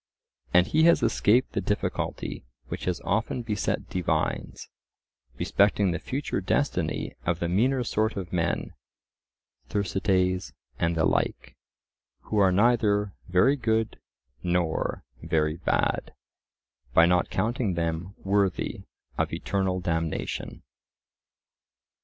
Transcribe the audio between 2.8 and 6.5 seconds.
has often beset divines, respecting the future